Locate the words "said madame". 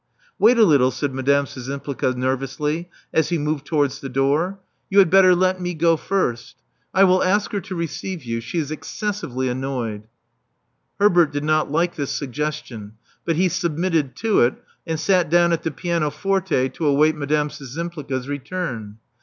0.89-1.45